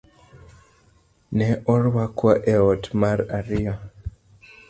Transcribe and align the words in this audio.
Ne 1.37 1.47
orwakwa 1.73 2.33
e 2.53 2.55
ot 2.69 2.83
mar 3.01 3.19
ariyo 3.37 3.73